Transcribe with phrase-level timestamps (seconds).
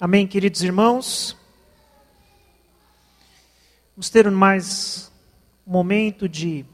[0.00, 1.36] Amém, queridos irmãos?
[3.96, 5.10] Vamos ter mais
[5.66, 6.64] um momento de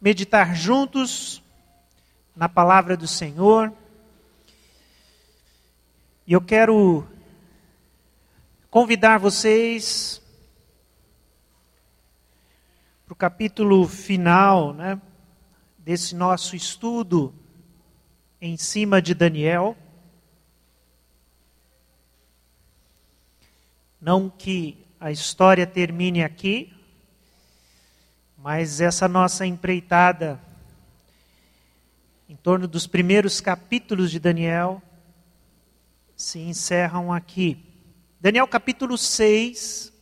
[0.00, 1.42] meditar juntos
[2.36, 3.72] na palavra do Senhor.
[6.28, 7.04] E eu quero
[8.70, 10.22] convidar vocês
[13.04, 15.02] para o capítulo final né,
[15.76, 17.34] desse nosso estudo
[18.46, 19.76] em cima de Daniel.
[24.00, 26.72] Não que a história termine aqui,
[28.38, 30.40] mas essa nossa empreitada
[32.28, 34.80] em torno dos primeiros capítulos de Daniel
[36.16, 37.58] se encerram aqui.
[38.20, 39.92] Daniel capítulo 6.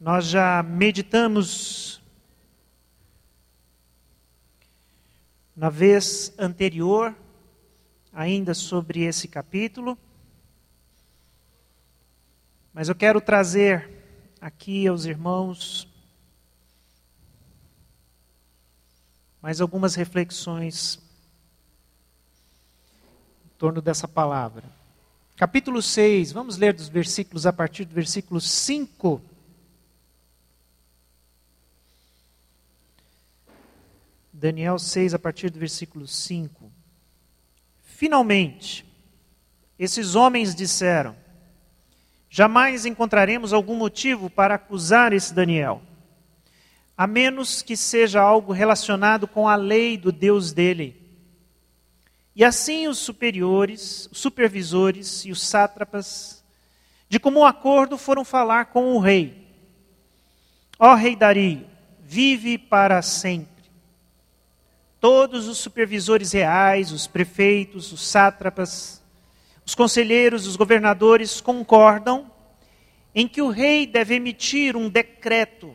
[0.00, 2.00] Nós já meditamos
[5.56, 7.16] na vez anterior,
[8.12, 9.96] ainda sobre esse capítulo.
[12.74, 13.88] Mas eu quero trazer
[14.38, 15.88] aqui aos irmãos
[19.40, 20.98] mais algumas reflexões
[23.46, 24.64] em torno dessa palavra.
[25.36, 29.22] Capítulo 6, vamos ler dos versículos a partir do versículo 5
[34.38, 36.70] Daniel 6, a partir do versículo 5.
[37.82, 38.84] Finalmente,
[39.78, 41.16] esses homens disseram:
[42.28, 45.80] Jamais encontraremos algum motivo para acusar esse Daniel,
[46.94, 51.02] a menos que seja algo relacionado com a lei do Deus dele.
[52.34, 56.44] E assim os superiores, os supervisores e os sátrapas,
[57.08, 59.48] de comum acordo, foram falar com o rei.
[60.78, 61.66] Ó rei Dario,
[62.02, 63.55] vive para sempre.
[65.00, 69.02] Todos os supervisores reais, os prefeitos, os sátrapas,
[69.64, 72.30] os conselheiros, os governadores concordam
[73.14, 75.74] em que o rei deve emitir um decreto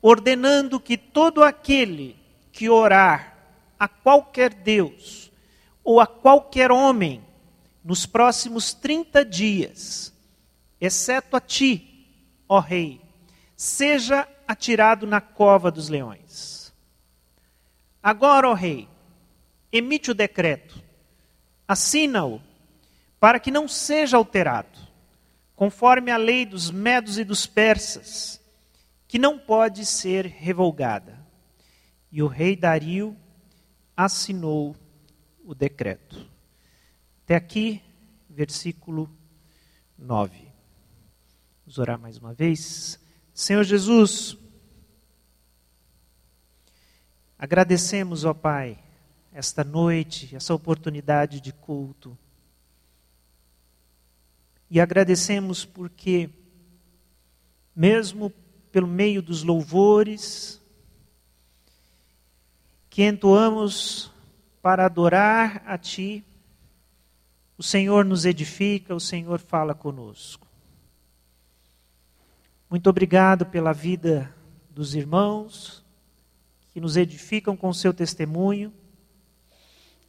[0.00, 2.16] ordenando que todo aquele
[2.52, 3.36] que orar
[3.78, 5.30] a qualquer Deus
[5.82, 7.24] ou a qualquer homem
[7.84, 10.12] nos próximos 30 dias,
[10.80, 12.06] exceto a ti,
[12.48, 13.00] ó rei,
[13.56, 16.25] seja atirado na cova dos leões.
[18.06, 18.88] Agora, ó rei,
[19.72, 20.80] emite o decreto,
[21.66, 22.40] assina-o,
[23.18, 24.78] para que não seja alterado,
[25.56, 28.40] conforme a lei dos medos e dos persas,
[29.08, 31.18] que não pode ser revogada.
[32.12, 33.16] E o rei Dario
[33.96, 34.76] assinou
[35.44, 36.30] o decreto.
[37.24, 37.82] Até aqui,
[38.30, 39.10] versículo
[39.98, 40.46] 9.
[41.64, 43.00] Vamos orar mais uma vez.
[43.34, 44.38] Senhor Jesus,
[47.38, 48.78] Agradecemos, ó Pai,
[49.32, 52.16] esta noite, essa oportunidade de culto.
[54.70, 56.30] E agradecemos porque,
[57.74, 58.32] mesmo
[58.72, 60.60] pelo meio dos louvores
[62.88, 64.10] que entoamos
[64.62, 66.24] para adorar a Ti,
[67.58, 70.46] o Senhor nos edifica, o Senhor fala conosco.
[72.68, 74.34] Muito obrigado pela vida
[74.70, 75.85] dos irmãos
[76.76, 78.70] que nos edificam com o seu testemunho.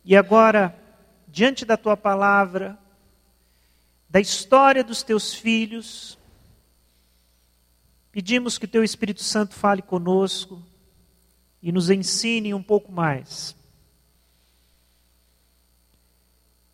[0.03, 0.77] E agora,
[1.25, 2.77] diante da tua palavra,
[4.09, 6.19] da história dos teus filhos,
[8.11, 10.61] pedimos que o teu Espírito Santo fale conosco
[11.63, 13.55] e nos ensine um pouco mais.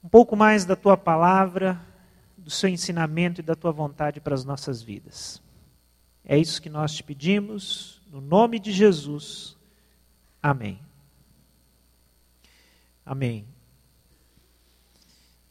[0.04, 1.80] Um pouco mais da tua palavra,
[2.36, 5.40] do seu ensinamento e da tua vontade para as nossas vidas.
[6.26, 9.56] É isso que nós te pedimos, no nome de Jesus.
[10.44, 10.78] Amém.
[13.06, 13.48] Amém.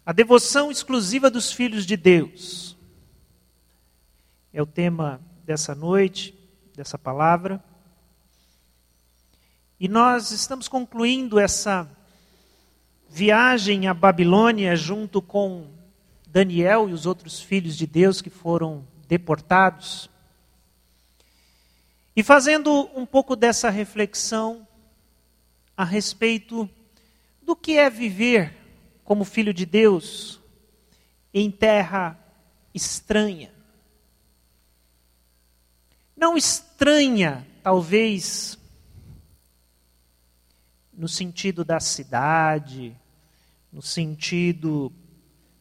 [0.04, 2.76] A devoção exclusiva dos filhos de Deus
[4.52, 6.34] é o tema dessa noite,
[6.76, 7.64] dessa palavra.
[9.80, 11.88] E nós estamos concluindo essa
[13.08, 15.70] viagem à Babilônia junto com
[16.26, 20.10] Daniel e os outros filhos de Deus que foram deportados.
[22.14, 24.68] E fazendo um pouco dessa reflexão
[25.82, 26.70] a respeito
[27.42, 28.54] do que é viver
[29.02, 30.40] como filho de Deus
[31.34, 32.16] em terra
[32.72, 33.52] estranha.
[36.16, 38.56] Não estranha, talvez,
[40.92, 42.96] no sentido da cidade,
[43.72, 44.92] no sentido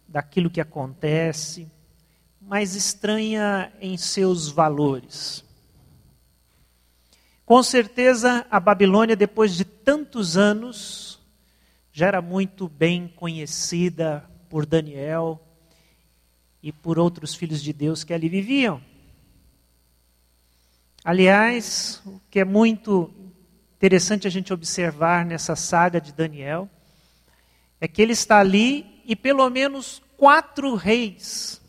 [0.08, 1.68] daquilo que acontece,
[2.40, 5.44] mas estranha em seus valores.
[7.52, 11.20] Com certeza, a Babilônia, depois de tantos anos,
[11.92, 15.38] já era muito bem conhecida por Daniel
[16.64, 18.82] e por outros filhos de Deus que ali viviam.
[21.04, 23.14] Aliás, o que é muito
[23.76, 26.70] interessante a gente observar nessa saga de Daniel
[27.82, 31.62] é que ele está ali e pelo menos quatro reis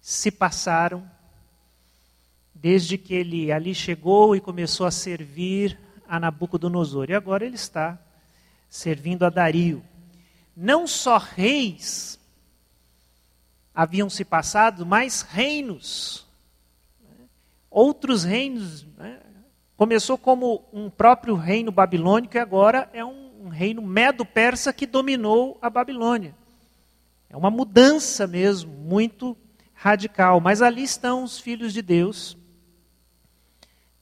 [0.00, 1.08] se passaram
[2.60, 5.78] desde que ele ali chegou e começou a servir
[6.08, 7.10] a Nabucodonosor.
[7.10, 7.98] E agora ele está
[8.68, 9.82] servindo a Dario.
[10.56, 12.18] Não só reis
[13.74, 16.26] haviam se passado, mas reinos.
[17.70, 18.84] Outros reinos.
[18.96, 19.20] Né?
[19.76, 25.56] Começou como um próprio reino babilônico e agora é um, um reino medo-persa que dominou
[25.62, 26.34] a Babilônia.
[27.30, 29.36] É uma mudança mesmo, muito
[29.74, 30.40] radical.
[30.40, 32.37] Mas ali estão os filhos de Deus,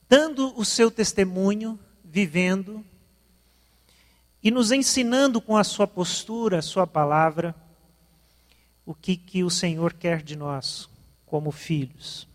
[0.09, 2.83] dando o seu testemunho, vivendo
[4.41, 7.55] e nos ensinando com a sua postura, a sua palavra,
[8.85, 10.89] o que, que o Senhor quer de nós
[11.25, 12.27] como filhos.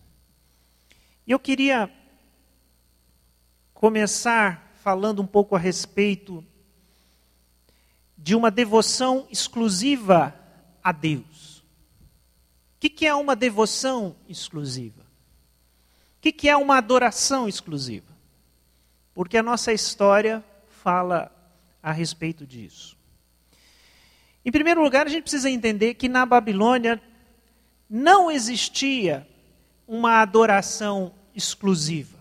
[1.26, 1.90] E eu queria
[3.72, 6.44] começar falando um pouco a respeito
[8.18, 10.34] de uma devoção exclusiva
[10.82, 11.58] a Deus.
[12.76, 15.01] O que, que é uma devoção exclusiva?
[16.24, 18.06] O que, é uma adoração exclusiva?
[19.12, 21.30] Porque a nossa história fala
[21.82, 22.96] a respeito disso.
[24.44, 27.02] Em primeiro lugar, a gente precisa entender que na Babilônia
[27.90, 29.26] não existia
[29.86, 32.18] uma adoração exclusiva.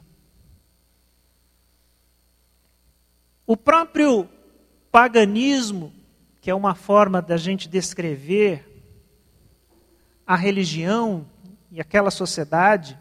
[3.45, 4.27] O próprio
[4.91, 5.93] paganismo
[6.41, 8.67] que é uma forma da gente descrever
[10.25, 11.27] a religião
[11.71, 12.99] e aquela sociedade,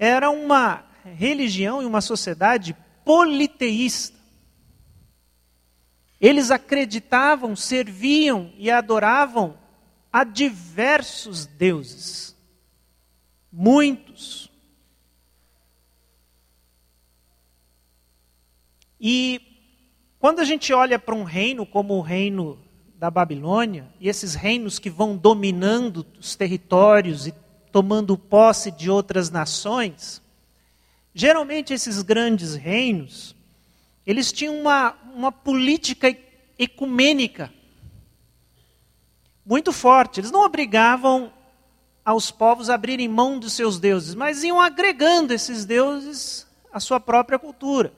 [0.00, 2.74] era uma religião e uma sociedade
[3.04, 4.18] politeísta.
[6.18, 9.58] Eles acreditavam, serviam e adoravam
[10.10, 12.34] a diversos deuses.
[13.52, 14.50] Muitos.
[18.98, 19.40] E
[20.18, 22.58] quando a gente olha para um reino como o reino
[22.94, 27.34] da Babilônia, e esses reinos que vão dominando os territórios e
[27.72, 30.22] tomando posse de outras nações,
[31.14, 33.34] geralmente esses grandes reinos,
[34.06, 36.16] eles tinham uma, uma política
[36.58, 37.52] ecumênica
[39.44, 40.20] muito forte.
[40.20, 41.32] Eles não obrigavam
[42.04, 47.00] aos povos a abrirem mão dos seus deuses, mas iam agregando esses deuses à sua
[47.00, 47.92] própria cultura.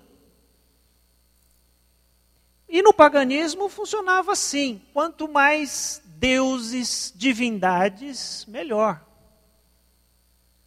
[2.69, 9.05] E no paganismo funcionava assim: quanto mais deuses, divindades, melhor.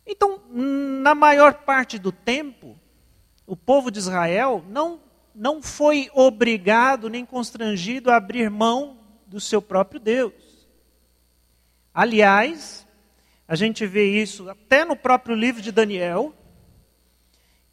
[0.05, 2.77] Então, na maior parte do tempo,
[3.47, 4.99] o povo de Israel não,
[5.33, 10.67] não foi obrigado nem constrangido a abrir mão do seu próprio Deus.
[11.93, 12.85] Aliás,
[13.47, 16.33] a gente vê isso até no próprio livro de Daniel,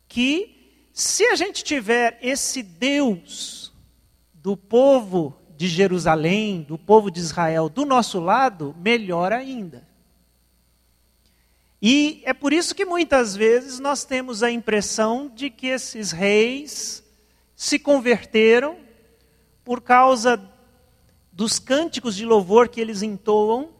[0.08, 3.72] que se a gente tiver esse Deus
[4.34, 9.86] do povo de Jerusalém, do povo de Israel do nosso lado, melhor ainda.
[11.84, 17.02] E é por isso que muitas vezes nós temos a impressão de que esses reis
[17.56, 18.76] se converteram
[19.64, 20.40] por causa
[21.32, 23.70] dos cânticos de louvor que eles entoam,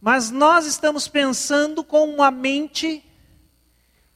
[0.00, 3.04] mas nós estamos pensando com uma mente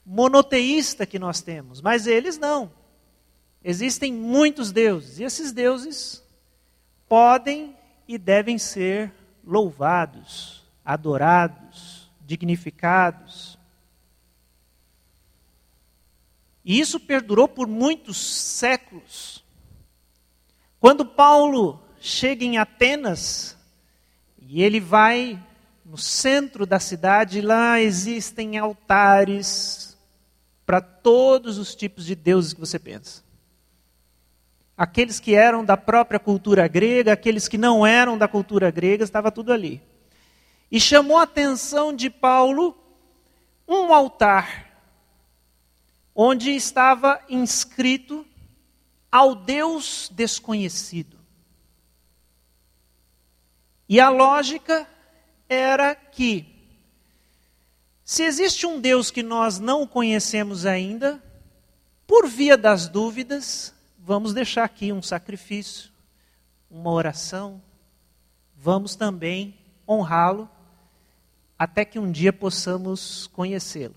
[0.05, 2.73] monoteísta que nós temos, mas eles não.
[3.63, 6.25] Existem muitos deuses, e esses deuses
[7.07, 7.77] podem
[8.09, 9.13] e devem ser
[9.45, 11.66] louvados, adorados,
[12.27, 13.59] dignificados.
[16.65, 19.45] E isso perdurou por muitos séculos.
[20.81, 23.57] Quando Paulo chega em Atenas,
[24.39, 25.43] e ele vai
[25.85, 29.97] no centro da cidade, lá existem altares
[30.67, 33.27] para todos os tipos de deuses que você pensa
[34.77, 39.33] aqueles que eram da própria cultura grega, aqueles que não eram da cultura grega, estava
[39.33, 39.81] tudo ali.
[40.71, 42.77] E chamou a atenção de Paulo
[43.69, 44.67] um altar
[46.15, 48.27] onde estava inscrito
[49.13, 51.19] ao Deus desconhecido.
[53.87, 54.89] E a lógica
[55.49, 56.47] era que,
[58.03, 61.23] se existe um Deus que nós não conhecemos ainda,
[62.07, 65.91] por via das dúvidas, vamos deixar aqui um sacrifício,
[66.71, 67.63] uma oração,
[68.57, 69.55] vamos também
[69.87, 70.49] honrá-lo
[71.59, 73.95] até que um dia possamos conhecê-lo.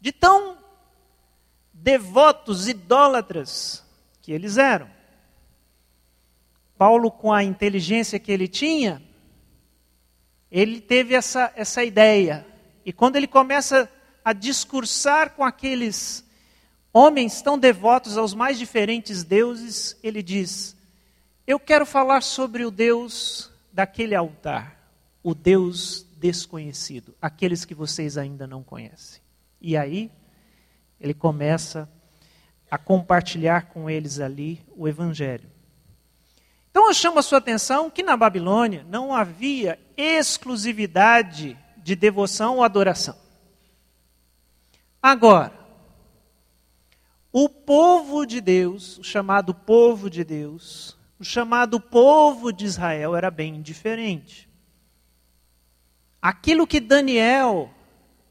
[0.00, 0.58] De tão
[1.72, 3.84] devotos, idólatras
[4.22, 4.88] que eles eram.
[6.76, 9.02] Paulo, com a inteligência que ele tinha,
[10.50, 12.46] ele teve essa, essa ideia.
[12.84, 13.90] E quando ele começa
[14.24, 16.24] a discursar com aqueles
[16.92, 20.76] homens tão devotos aos mais diferentes deuses, ele diz:
[21.46, 24.78] Eu quero falar sobre o Deus daquele altar,
[25.22, 29.20] o Deus desconhecido, aqueles que vocês ainda não conhecem.
[29.60, 30.10] E aí,
[30.98, 31.86] ele começa
[32.70, 35.50] a compartilhar com eles ali o Evangelho.
[36.70, 42.64] Então eu chamo a sua atenção que na Babilônia não havia exclusividade de devoção ou
[42.64, 43.16] adoração.
[45.02, 45.52] Agora,
[47.30, 53.30] o povo de Deus, o chamado povo de Deus, o chamado povo de Israel era
[53.30, 54.43] bem diferente.
[56.24, 57.70] Aquilo que Daniel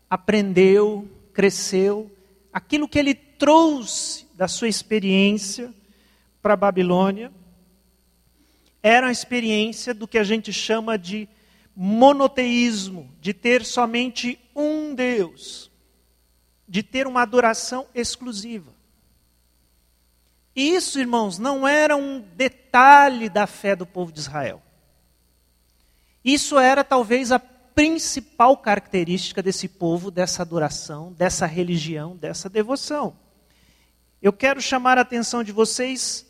[0.09, 2.12] aprendeu, cresceu,
[2.51, 5.71] aquilo que ele trouxe da sua experiência
[6.41, 7.31] para a Babilônia,
[8.81, 11.29] era a experiência do que a gente chama de
[11.75, 15.69] monoteísmo, de ter somente um Deus,
[16.67, 18.73] de ter uma adoração exclusiva.
[20.55, 24.63] E isso, irmãos, não era um detalhe da fé do povo de Israel.
[26.25, 27.38] Isso era talvez a
[27.75, 33.15] principal característica desse povo, dessa adoração, dessa religião, dessa devoção.
[34.22, 36.25] Eu quero chamar a atenção de vocês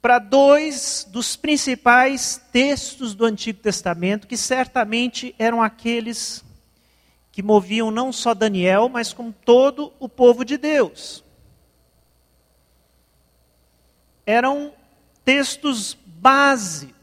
[0.00, 6.44] para dois dos principais textos do Antigo Testamento, que certamente eram aqueles
[7.32, 11.24] que moviam não só Daniel, mas como todo o povo de Deus.
[14.24, 14.72] Eram
[15.24, 16.94] textos base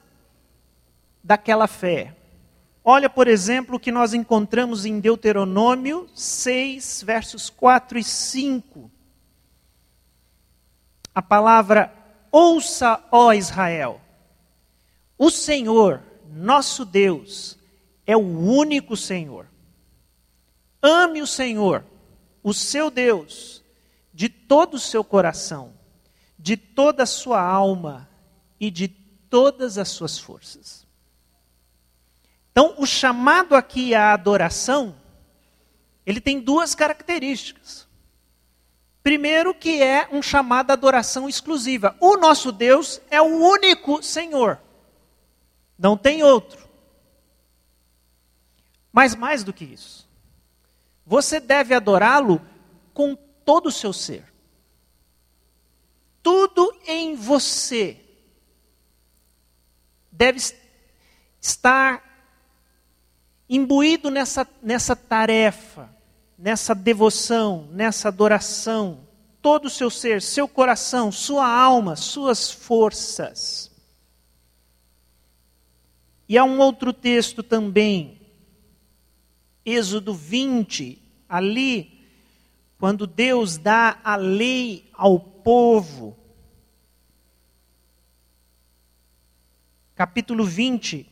[1.24, 2.15] daquela fé.
[2.88, 8.92] Olha, por exemplo, o que nós encontramos em Deuteronômio 6, versos 4 e 5.
[11.16, 11.92] A palavra
[12.32, 14.02] Ouça, ó Israel,
[15.18, 17.58] o Senhor, nosso Deus,
[18.06, 19.48] é o único Senhor.
[20.82, 21.84] Ame o Senhor,
[22.44, 23.64] o seu Deus,
[24.14, 25.74] de todo o seu coração,
[26.38, 28.08] de toda a sua alma
[28.60, 30.85] e de todas as suas forças.
[32.58, 34.96] Então, o chamado aqui à adoração,
[36.06, 37.86] ele tem duas características.
[39.04, 41.98] Primeiro, que é um chamado à adoração exclusiva.
[42.00, 44.62] O nosso Deus é o único Senhor.
[45.78, 46.66] Não tem outro.
[48.90, 50.08] Mas mais do que isso,
[51.06, 52.42] você deve adorá-lo
[52.94, 54.34] com todo o seu ser.
[56.24, 58.00] Tudo em você
[60.10, 60.40] deve
[61.42, 62.15] estar
[63.50, 65.96] imbuído nessa, nessa tarefa
[66.38, 69.08] nessa devoção, nessa adoração,
[69.42, 73.72] todo o seu ser, seu coração, sua alma, suas forças.
[76.28, 78.20] E há um outro texto também,
[79.64, 82.06] Êxodo 20, ali,
[82.78, 86.18] quando Deus dá a lei ao povo.
[89.96, 91.08] Capítulo 20,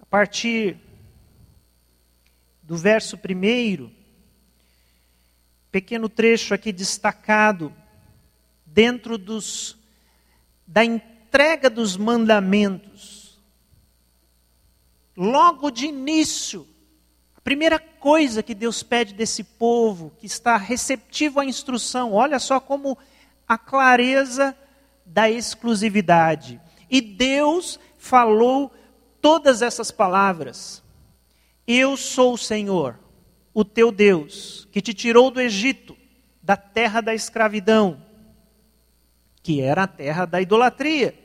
[0.00, 0.78] a partir
[2.70, 3.90] do verso 1
[5.72, 7.74] pequeno trecho aqui destacado
[8.64, 9.76] dentro dos
[10.64, 13.40] da entrega dos mandamentos.
[15.16, 16.64] Logo de início,
[17.34, 22.60] a primeira coisa que Deus pede desse povo que está receptivo à instrução, olha só
[22.60, 22.96] como
[23.48, 24.56] a clareza
[25.04, 26.60] da exclusividade.
[26.88, 28.72] E Deus falou
[29.20, 30.84] todas essas palavras.
[31.72, 32.98] Eu sou o Senhor,
[33.54, 35.96] o teu Deus, que te tirou do Egito,
[36.42, 38.04] da terra da escravidão,
[39.40, 41.16] que era a terra da idolatria.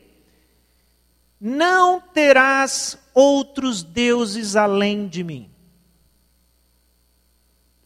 [1.42, 5.50] Não terás outros deuses além de mim.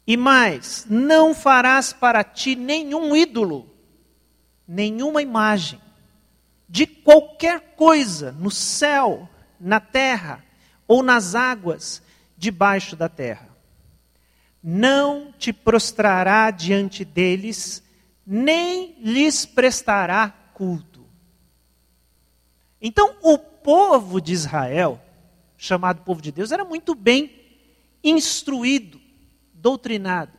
[0.06, 3.74] E mais, não farás para ti nenhum ídolo,
[4.68, 5.80] nenhuma imagem,
[6.68, 10.44] de qualquer coisa no céu, na terra
[10.86, 12.04] ou nas águas
[12.40, 13.50] debaixo da terra
[14.62, 17.82] não te prostrará diante deles,
[18.26, 21.06] nem lhes prestará culto.
[22.82, 25.02] Então, o povo de Israel,
[25.58, 27.32] chamado povo de Deus, era muito bem
[28.04, 29.00] instruído,
[29.54, 30.38] doutrinado.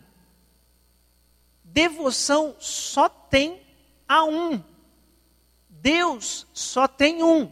[1.65, 3.61] Devoção só tem
[4.09, 4.63] a um.
[5.69, 7.51] Deus só tem um.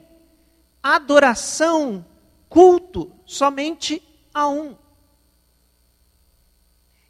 [0.82, 2.04] Adoração,
[2.48, 4.02] culto, somente
[4.38, 4.76] a um.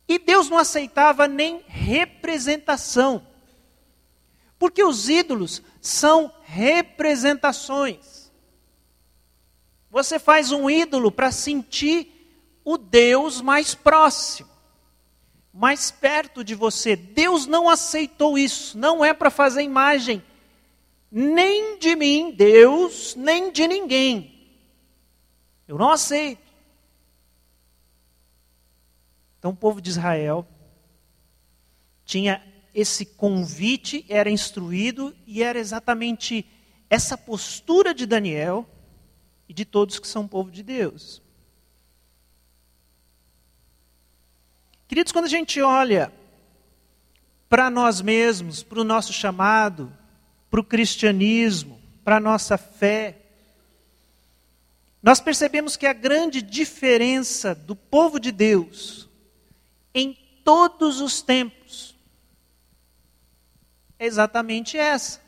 [0.09, 3.27] E Deus não aceitava nem representação
[4.59, 8.33] Porque os ídolos são representações.
[9.91, 14.51] Você faz um ídolo para sentir o Deus mais próximo,
[15.53, 16.97] mais perto de você.
[16.97, 20.23] Deus não aceitou isso, não é para fazer imagem
[21.11, 24.35] nem de mim, Deus, nem de ninguém.
[25.67, 26.48] Eu não aceito.
[29.39, 30.47] Então o povo de Israel
[32.05, 32.43] tinha
[32.75, 36.47] esse convite, era instruído e era exatamente
[36.89, 38.69] essa postura de Daniel
[39.49, 41.23] e de todos que são povo de Deus.
[44.87, 46.13] Queridos, quando a gente olha
[47.49, 49.93] para nós mesmos, para o nosso chamado,
[50.51, 53.19] para o cristianismo, para a nossa fé,
[55.03, 59.08] nós percebemos que a grande diferença do povo de Deus
[59.95, 60.15] em
[60.45, 61.99] todos os tempos
[63.99, 65.21] é exatamente essa.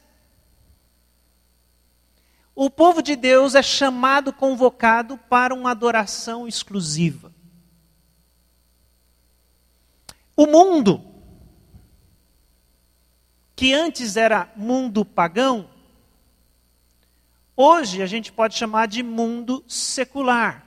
[2.55, 7.33] O povo de Deus é chamado, convocado para uma adoração exclusiva.
[10.37, 11.03] O mundo,
[13.57, 15.69] que antes era mundo pagão,
[17.57, 20.67] hoje a gente pode chamar de mundo secular.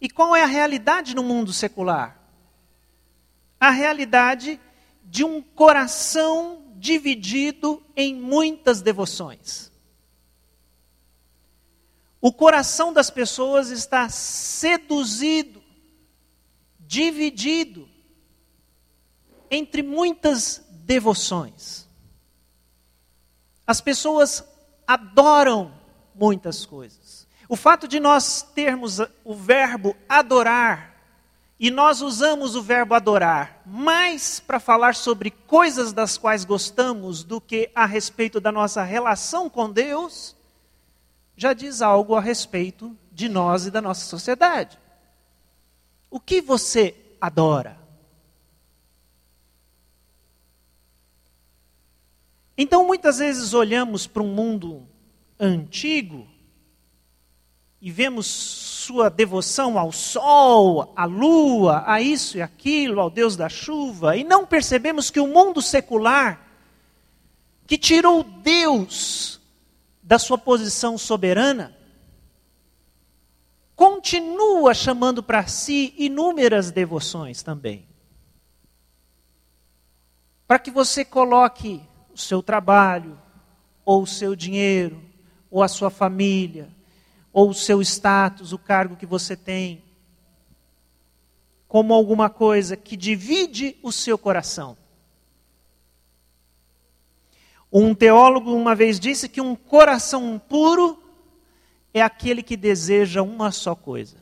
[0.00, 2.21] E qual é a realidade no mundo secular?
[3.62, 4.60] A realidade
[5.04, 9.70] de um coração dividido em muitas devoções.
[12.20, 15.62] O coração das pessoas está seduzido,
[16.80, 17.88] dividido
[19.48, 21.86] entre muitas devoções.
[23.64, 24.44] As pessoas
[24.84, 25.72] adoram
[26.16, 27.28] muitas coisas.
[27.48, 30.91] O fato de nós termos o verbo adorar,
[31.62, 37.40] e nós usamos o verbo adorar mais para falar sobre coisas das quais gostamos do
[37.40, 40.34] que a respeito da nossa relação com Deus,
[41.36, 44.76] já diz algo a respeito de nós e da nossa sociedade.
[46.10, 47.78] O que você adora?
[52.58, 54.84] Então, muitas vezes olhamos para um mundo
[55.38, 56.26] antigo
[57.80, 63.48] e vemos sua devoção ao sol, à lua, a isso e aquilo, ao Deus da
[63.48, 66.44] chuva, e não percebemos que o mundo secular,
[67.66, 69.40] que tirou Deus
[70.02, 71.76] da sua posição soberana,
[73.76, 77.86] continua chamando para si inúmeras devoções também.
[80.46, 81.80] Para que você coloque
[82.12, 83.18] o seu trabalho,
[83.84, 85.00] ou o seu dinheiro,
[85.50, 86.68] ou a sua família,
[87.32, 89.82] ou o seu status, o cargo que você tem,
[91.66, 94.76] como alguma coisa que divide o seu coração.
[97.72, 101.02] Um teólogo uma vez disse que um coração puro
[101.94, 104.18] é aquele que deseja uma só coisa.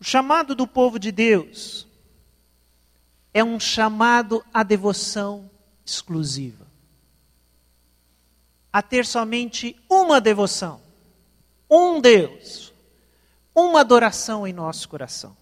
[0.00, 1.86] O chamado do povo de Deus
[3.32, 5.48] é um chamado à devoção
[5.86, 6.66] exclusiva.
[8.72, 10.81] A ter somente uma devoção,
[11.74, 12.72] um Deus,
[13.54, 15.34] uma adoração em nosso coração.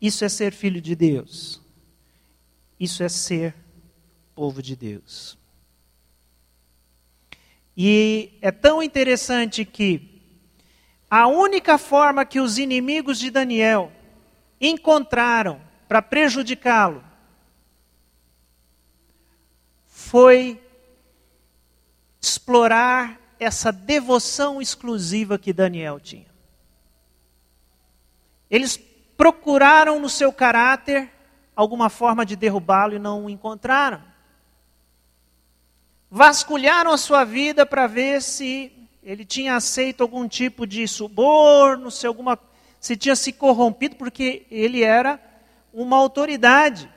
[0.00, 1.60] Isso é ser filho de Deus.
[2.78, 3.54] Isso é ser
[4.34, 5.38] povo de Deus.
[7.76, 10.22] E é tão interessante que
[11.10, 13.92] a única forma que os inimigos de Daniel
[14.58, 17.04] encontraram para prejudicá-lo
[19.86, 20.58] foi
[22.20, 26.26] explorar essa devoção exclusiva que Daniel tinha.
[28.50, 28.76] Eles
[29.16, 31.10] procuraram no seu caráter
[31.56, 34.02] alguma forma de derrubá-lo e não o encontraram.
[36.10, 38.72] Vasculharam a sua vida para ver se
[39.02, 42.38] ele tinha aceito algum tipo de suborno, se, alguma,
[42.78, 45.18] se tinha se corrompido, porque ele era
[45.72, 46.90] uma autoridade.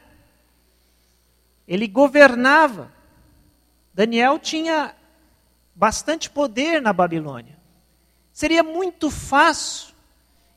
[1.65, 2.91] Ele governava.
[3.93, 4.93] Daniel tinha
[5.75, 7.57] bastante poder na Babilônia.
[8.31, 9.93] Seria muito fácil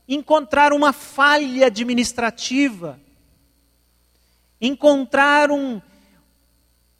[0.07, 2.99] encontrar uma falha administrativa,
[4.59, 5.81] encontrar um,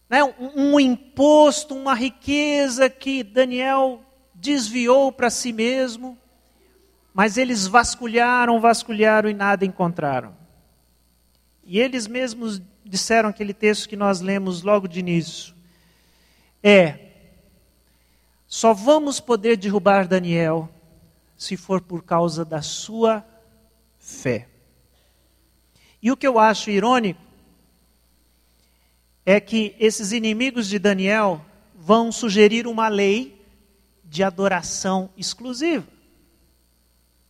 [0.09, 4.01] né, um, um imposto, uma riqueza que Daniel
[4.33, 6.17] desviou para si mesmo,
[7.13, 10.35] mas eles vasculharam, vasculharam e nada encontraram.
[11.63, 15.57] E eles mesmos disseram aquele texto que nós lemos logo de início
[16.67, 17.06] é:
[18.47, 20.69] só vamos poder derrubar Daniel
[21.37, 23.23] se for por causa da sua
[23.99, 24.47] fé.
[26.01, 27.21] E o que eu acho irônico
[29.25, 31.43] é que esses inimigos de Daniel
[31.75, 33.45] vão sugerir uma lei
[34.03, 35.85] de adoração exclusiva,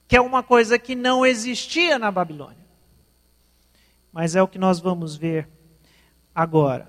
[0.07, 2.65] que é uma coisa que não existia na Babilônia.
[4.11, 5.49] Mas é o que nós vamos ver
[6.35, 6.87] agora.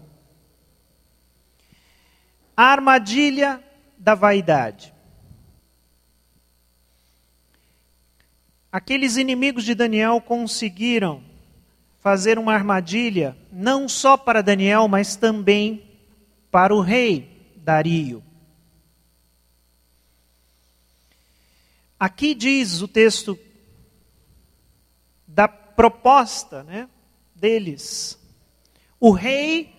[2.55, 3.63] A armadilha
[3.99, 4.95] da vaidade.
[8.71, 11.23] Aqueles inimigos de Daniel conseguiram
[12.01, 15.83] fazer uma armadilha, não só para Daniel, mas também
[16.51, 18.23] para o rei Dario.
[21.99, 23.37] Aqui diz o texto
[25.27, 26.89] da proposta né,
[27.35, 28.19] deles.
[29.01, 29.75] O rei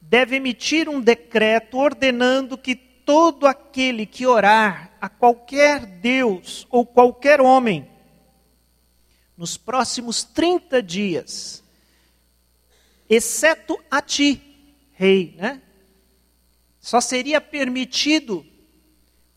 [0.00, 7.40] deve emitir um decreto ordenando que todo aquele que orar a qualquer Deus ou qualquer
[7.40, 7.90] homem,
[9.36, 11.62] nos próximos 30 dias,
[13.08, 14.40] exceto a ti,
[14.92, 15.60] rei, né?
[16.80, 18.44] Só seria permitido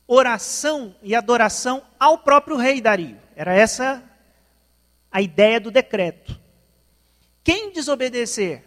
[0.05, 3.19] oração e adoração ao próprio rei Dario.
[3.35, 4.03] Era essa
[5.11, 6.39] a ideia do decreto.
[7.43, 8.66] Quem desobedecer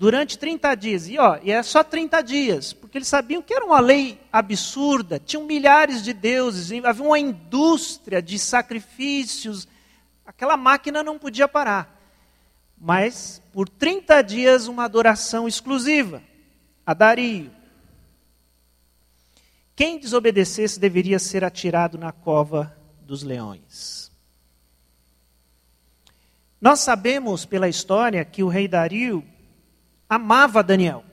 [0.00, 1.08] durante 30 dias.
[1.08, 5.20] E, ó, e é só 30 dias, porque eles sabiam que era uma lei absurda,
[5.20, 9.68] tinham milhares de deuses, havia uma indústria de sacrifícios,
[10.24, 12.00] aquela máquina não podia parar.
[12.80, 16.22] Mas, por 30 dias, uma adoração exclusiva
[16.86, 17.50] a Dario.
[19.76, 24.10] Quem desobedecesse deveria ser atirado na cova dos leões.
[26.58, 29.22] Nós sabemos pela história que o rei Dario
[30.10, 31.04] amava Daniel.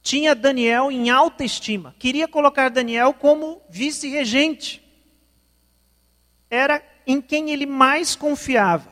[0.00, 1.94] Tinha Daniel em alta estima.
[1.98, 4.82] Queria colocar Daniel como vice-regente.
[6.48, 8.90] Era em quem ele mais confiava,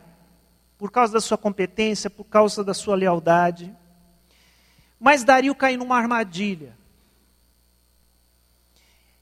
[0.76, 3.74] por causa da sua competência, por causa da sua lealdade.
[5.00, 6.76] Mas Dario caiu numa armadilha.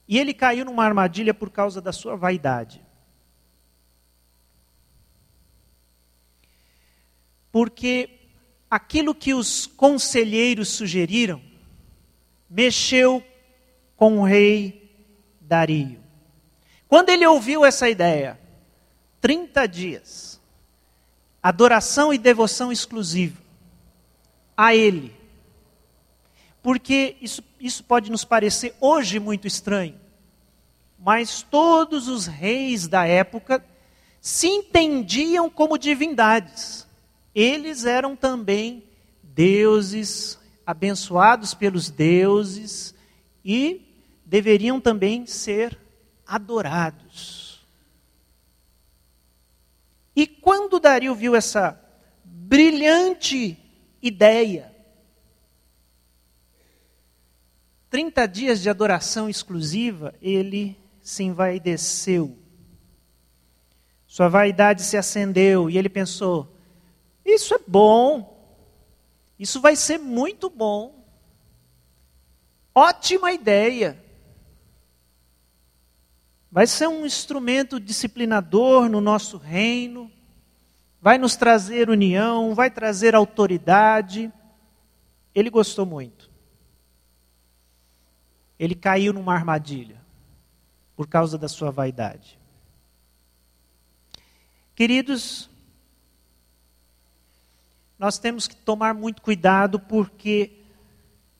[0.07, 2.83] E ele caiu numa armadilha por causa da sua vaidade.
[7.51, 8.22] Porque
[8.73, 11.39] aquilo que os conselheiros sugeriram
[12.49, 13.23] mexeu
[13.95, 14.91] com o rei
[15.39, 15.99] Dario.
[16.87, 18.39] Quando ele ouviu essa ideia,
[19.21, 20.41] 30 dias,
[21.41, 23.39] adoração e devoção exclusiva
[24.57, 25.15] a ele.
[26.63, 30.01] Porque isso, isso pode nos parecer hoje muito estranho,
[30.97, 33.63] mas todos os reis da época
[34.19, 36.87] se entendiam como divindades
[37.33, 38.83] eles eram também
[39.21, 42.93] deuses, abençoados pelos deuses
[43.43, 43.81] e
[44.25, 45.77] deveriam também ser
[46.25, 47.65] adorados.
[50.15, 51.79] E quando Dario viu essa
[52.23, 53.57] brilhante
[54.01, 54.71] ideia,
[57.89, 62.37] 30 dias de adoração exclusiva, ele se envaideceu.
[64.07, 66.52] Sua vaidade se acendeu e ele pensou:
[67.25, 68.33] isso é bom.
[69.39, 71.03] Isso vai ser muito bom.
[72.73, 74.01] Ótima ideia.
[76.51, 80.11] Vai ser um instrumento disciplinador no nosso reino.
[81.01, 84.31] Vai nos trazer união, vai trazer autoridade.
[85.33, 86.31] Ele gostou muito.
[88.57, 90.01] Ele caiu numa armadilha
[90.95, 92.39] por causa da sua vaidade.
[94.75, 95.49] Queridos,
[98.03, 100.51] nós temos que tomar muito cuidado porque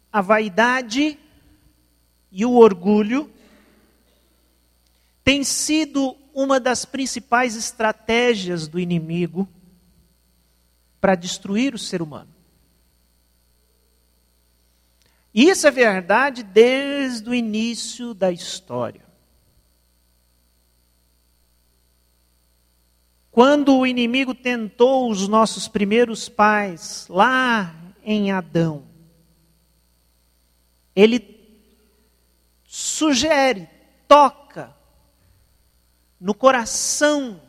[0.09, 1.19] a vaidade
[2.31, 3.29] e o orgulho
[5.25, 9.45] tem sido uma das principais estratégias do inimigo
[11.01, 12.33] para destruir o ser humano.
[15.33, 19.02] E isso é verdade desde o início da história.
[23.33, 28.83] Quando o inimigo tentou os nossos primeiros pais, lá em Adão,
[30.95, 31.43] ele
[32.63, 33.67] sugere,
[34.07, 34.71] toca
[36.21, 37.41] no coração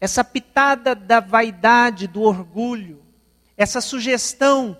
[0.00, 3.00] essa pitada da vaidade, do orgulho,
[3.56, 4.76] essa sugestão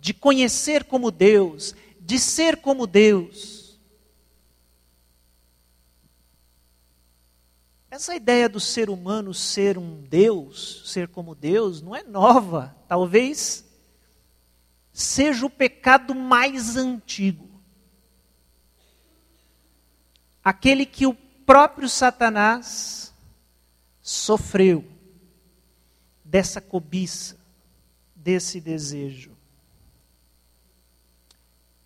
[0.00, 3.61] de conhecer como Deus, de ser como Deus.
[7.92, 12.74] Essa ideia do ser humano ser um Deus, ser como Deus, não é nova.
[12.88, 13.66] Talvez
[14.90, 17.46] seja o pecado mais antigo.
[20.42, 21.12] Aquele que o
[21.44, 23.12] próprio Satanás
[24.00, 24.90] sofreu
[26.24, 27.36] dessa cobiça,
[28.16, 29.36] desse desejo.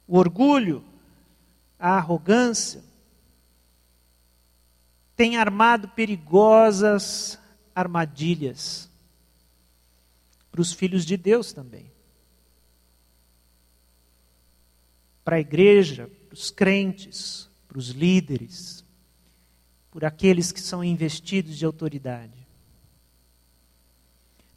[0.07, 0.85] O orgulho,
[1.77, 2.81] a arrogância,
[5.17, 7.39] tem armado perigosas
[7.75, 8.91] armadilhas
[10.51, 11.91] para os filhos de Deus também.
[15.25, 18.85] Para a igreja, para os crentes, para os líderes,
[19.91, 22.47] por aqueles que são investidos de autoridade.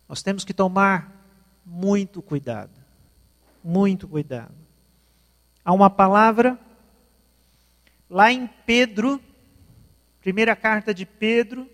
[0.07, 1.15] Nós temos que tomar
[1.65, 2.71] muito cuidado,
[3.63, 4.55] muito cuidado.
[5.63, 6.59] Há uma palavra
[8.09, 9.21] lá em Pedro,
[10.29, 11.67] primeira carta de Pedro,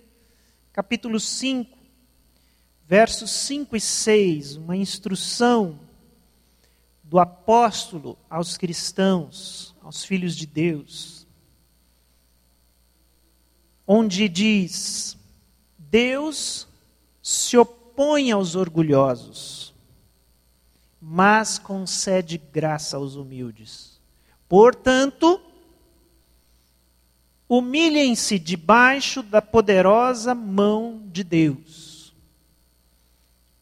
[0.71, 1.77] capítulo 5,
[2.87, 5.77] versos 5 e 6, uma instrução
[7.03, 11.27] do apóstolo aos cristãos, aos filhos de Deus,
[13.85, 15.17] onde diz:
[15.77, 16.65] Deus
[17.21, 19.73] se opõe aos orgulhosos,
[21.01, 23.99] mas concede graça aos humildes.
[24.47, 25.41] Portanto,
[27.47, 32.13] humilhem-se debaixo da poderosa mão de Deus,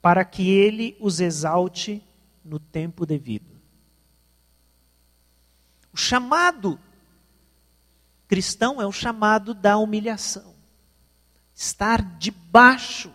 [0.02, 2.02] para que ele os exalte
[2.44, 3.54] no tempo devido.
[5.92, 6.80] O chamado
[8.28, 10.56] cristão é o chamado da humilhação.
[11.54, 13.14] Estar debaixo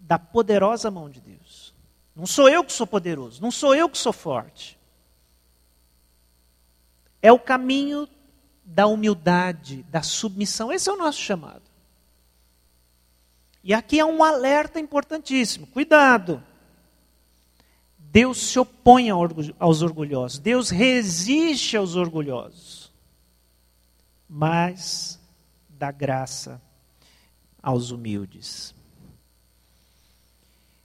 [0.00, 1.72] da poderosa mão de Deus.
[2.16, 4.76] Não sou eu que sou poderoso, não sou eu que sou forte.
[7.22, 8.08] É o caminho
[8.68, 10.70] da humildade, da submissão.
[10.70, 11.62] Esse é o nosso chamado.
[13.64, 15.66] E aqui é um alerta importantíssimo.
[15.66, 16.42] Cuidado.
[17.98, 19.08] Deus se opõe
[19.58, 20.38] aos orgulhosos.
[20.38, 22.92] Deus resiste aos orgulhosos.
[24.28, 25.18] Mas
[25.70, 26.60] dá graça
[27.62, 28.74] aos humildes.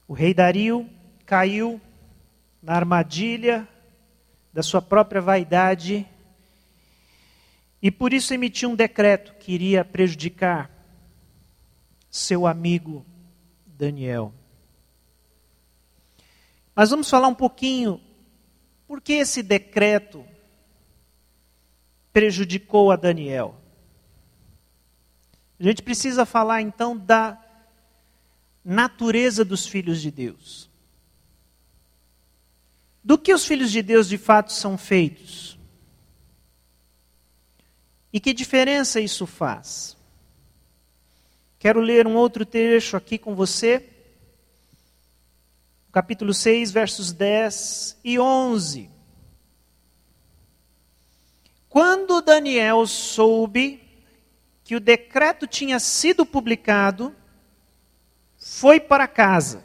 [0.08, 0.90] O rei Dario
[1.26, 1.82] caiu
[2.62, 3.68] na armadilha
[4.54, 6.08] da sua própria vaidade
[7.84, 10.72] e por isso emitiu um decreto que iria prejudicar
[12.10, 13.06] seu amigo
[13.68, 14.34] Daniel.
[16.74, 18.00] Mas vamos falar um pouquinho
[18.88, 20.26] por que esse decreto
[22.14, 23.60] prejudicou a Daniel.
[25.60, 27.38] A gente precisa falar então da
[28.64, 30.70] natureza dos filhos de Deus.
[33.04, 35.60] Do que os filhos de Deus de fato são feitos?
[38.14, 39.98] E que diferença isso faz?
[41.58, 43.90] Quero ler um outro trecho aqui com você.
[45.92, 48.90] Capítulo 6, versos 10 e 11.
[51.68, 53.82] Quando Daniel soube
[54.64, 57.16] que o decreto tinha sido publicado,
[58.38, 59.64] foi para casa,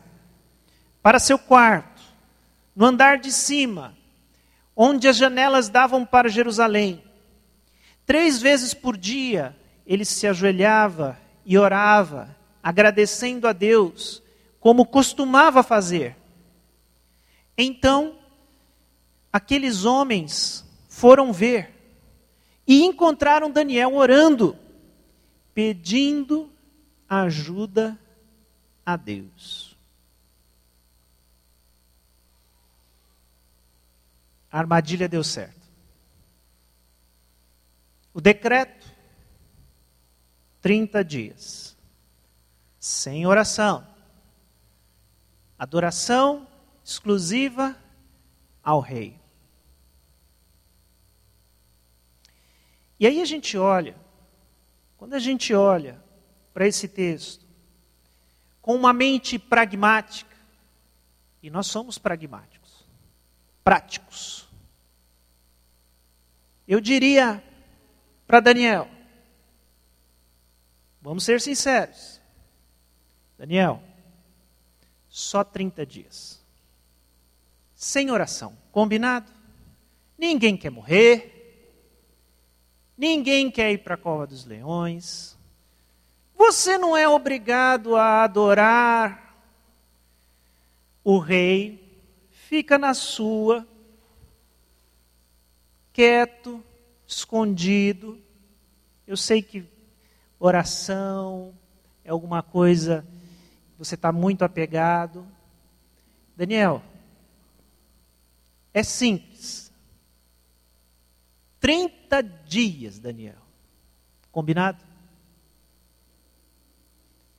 [1.03, 2.01] para seu quarto,
[2.75, 3.95] no andar de cima,
[4.75, 7.08] onde as janelas davam para Jerusalém.
[8.09, 9.55] Três vezes por dia
[9.87, 14.23] ele se ajoelhava e orava, agradecendo a Deus,
[14.59, 16.17] como costumava fazer.
[17.57, 18.19] Então,
[19.31, 21.71] aqueles homens foram ver
[22.67, 24.57] e encontraram Daniel orando,
[25.53, 26.51] pedindo
[27.07, 27.99] ajuda
[28.87, 29.77] a Deus.
[34.51, 35.58] A armadilha deu certo.
[38.19, 38.85] O decreto,
[40.61, 41.79] 30 dias,
[42.77, 43.87] sem oração,
[45.57, 46.45] adoração
[46.83, 47.81] exclusiva
[48.61, 49.21] ao rei.
[52.99, 53.95] E aí a gente olha,
[54.97, 56.03] quando a gente olha
[56.53, 57.47] para esse texto,
[58.61, 60.37] com uma mente pragmática,
[61.41, 62.85] e nós somos pragmáticos,
[63.63, 64.49] práticos,
[66.67, 67.45] eu diria
[68.29, 68.87] para Daniel.
[71.01, 72.21] Vamos ser sinceros.
[73.39, 73.83] Daniel,
[75.09, 76.45] só 30 dias.
[77.75, 78.55] Sem oração.
[78.71, 79.33] Combinado?
[80.19, 81.35] Ninguém quer morrer.
[82.99, 85.39] Ninguém quer ir para a cova dos leões.
[86.37, 89.43] Você não é obrigado a adorar
[91.03, 91.83] o rei.
[92.31, 93.67] Fica na sua,
[95.93, 96.63] quieto,
[97.09, 98.23] escondido.
[99.07, 99.67] Eu sei que
[100.39, 101.55] oração
[102.05, 103.05] é alguma coisa
[103.73, 105.27] que você está muito apegado.
[106.37, 106.83] Daniel,
[108.75, 109.73] é simples.
[111.59, 113.43] 30 dias, Daniel.
[114.31, 114.85] Combinado?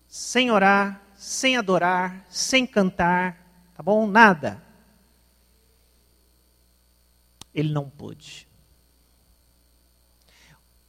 [0.07, 4.07] Sem orar, sem adorar, sem cantar, tá bom?
[4.07, 4.61] Nada.
[7.53, 8.48] Ele não pôde.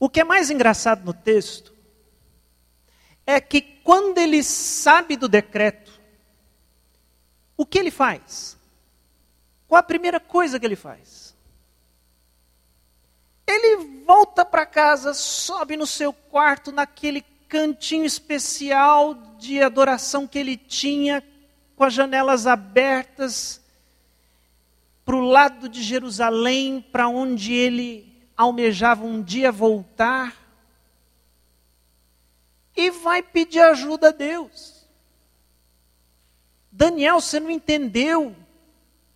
[0.00, 1.74] O que é mais engraçado no texto
[3.26, 6.00] é que quando ele sabe do decreto,
[7.54, 8.56] o que ele faz?
[9.68, 11.36] Qual a primeira coisa que ele faz?
[13.46, 20.56] Ele volta para casa, sobe no seu quarto, naquele cantinho especial de adoração que ele
[20.56, 21.22] tinha,
[21.76, 23.60] com as janelas abertas,
[25.04, 28.09] para o lado de Jerusalém, para onde ele
[28.40, 30.35] almejava um dia voltar,
[32.74, 34.88] e vai pedir ajuda a Deus.
[36.72, 38.35] Daniel, você não entendeu.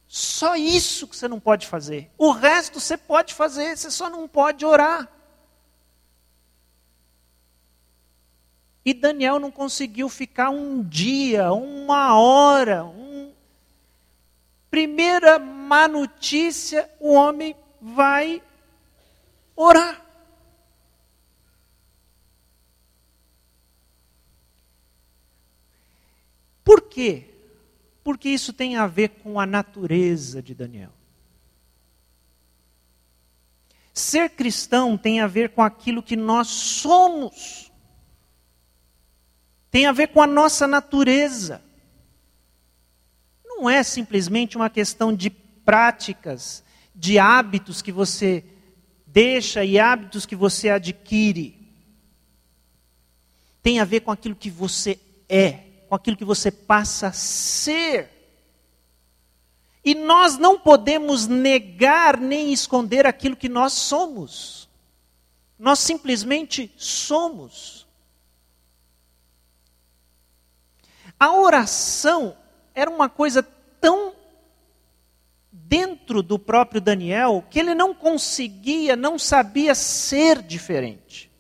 [0.07, 2.11] Só isso que você não pode fazer.
[2.19, 5.09] O resto você pode fazer, você só não pode orar.
[8.85, 12.85] E Daniel não conseguiu ficar um dia, uma hora.
[12.85, 13.33] Um...
[14.71, 18.43] Primeira má notícia: o homem vai
[19.57, 20.05] orar.
[26.65, 27.31] Por quê?
[28.03, 30.93] Porque isso tem a ver com a natureza de Daniel.
[33.93, 37.71] Ser cristão tem a ver com aquilo que nós somos.
[39.71, 41.63] Tem a ver com a nossa natureza.
[43.45, 46.65] Não é simplesmente uma questão de práticas,
[46.95, 48.45] de hábitos que você
[49.15, 51.57] deixa e hábitos que você adquire.
[53.63, 58.11] Tem a ver com aquilo que você é com aquilo que você passa a ser.
[59.85, 64.69] E nós não podemos negar nem esconder aquilo que nós somos.
[65.57, 67.87] Nós simplesmente somos.
[71.19, 72.37] A oração
[72.75, 73.41] era uma coisa
[75.57, 81.31] dentro do próprio Daniel que ele não conseguia, não sabia ser diferente.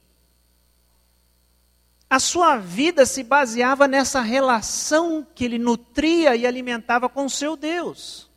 [2.09, 7.57] A sua vida se baseava nessa relação que ele nutria e alimentava com o seu
[7.57, 8.33] Deus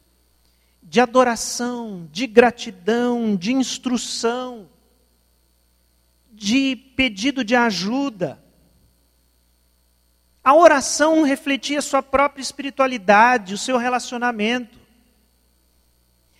[0.87, 4.69] de adoração, de gratidão, de instrução,
[6.31, 8.41] de pedido de ajuda.
[10.41, 14.76] A oração refletia sua própria espiritualidade, o seu relacionamento.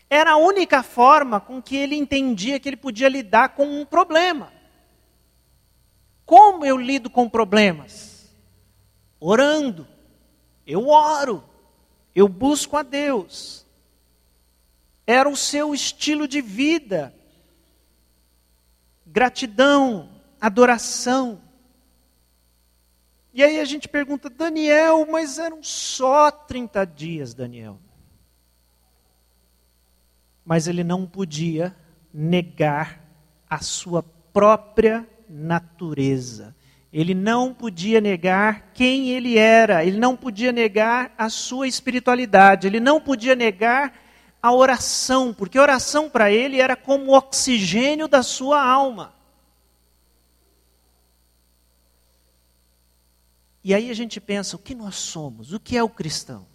[0.10, 4.52] Era a única forma com que ele entendia que ele podia lidar com um problema.
[6.26, 8.30] Como eu lido com problemas?
[9.20, 9.88] Orando.
[10.66, 11.44] Eu oro.
[12.16, 13.66] Eu busco a Deus.
[15.06, 17.14] Era o seu estilo de vida.
[19.06, 21.42] Gratidão, adoração.
[23.34, 27.80] E aí a gente pergunta, Daniel, mas eram só 30 dias, Daniel.
[30.48, 31.76] Mas ele não podia
[32.14, 33.04] negar
[33.50, 36.56] a sua própria natureza.
[36.92, 42.80] Ele não podia negar quem ele era, ele não podia negar a sua espiritualidade, ele
[42.80, 43.94] não podia negar
[44.42, 49.14] a oração, porque a oração para ele era como o oxigênio da sua alma.
[53.66, 55.52] E aí a gente pensa: o que nós somos?
[55.52, 56.48] O que é o cristão?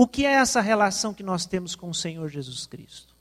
[0.00, 3.14] O que é essa relação que nós temos com o Senhor Jesus Cristo?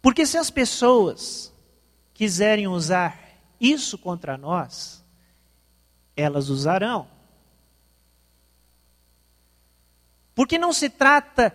[0.00, 1.52] Porque se as pessoas
[2.14, 3.18] quiserem usar
[3.60, 5.04] isso contra nós,
[6.16, 7.08] elas usarão.
[10.36, 11.52] Porque não se trata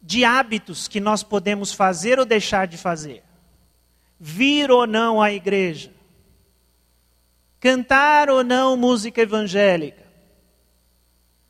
[0.00, 3.22] de hábitos que nós podemos fazer ou deixar de fazer.
[4.18, 5.92] Vir ou não à igreja.
[7.60, 10.07] Cantar ou não música evangélica.